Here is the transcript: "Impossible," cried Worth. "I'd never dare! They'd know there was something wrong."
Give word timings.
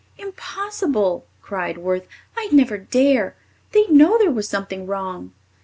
"Impossible," 0.17 1.27
cried 1.43 1.77
Worth. 1.77 2.07
"I'd 2.35 2.51
never 2.53 2.79
dare! 2.79 3.35
They'd 3.71 3.91
know 3.91 4.17
there 4.17 4.31
was 4.31 4.49
something 4.49 4.87
wrong." 4.87 5.31